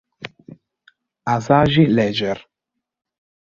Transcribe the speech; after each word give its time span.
Aşağı 1.33 1.67
Ləgər 1.95 2.39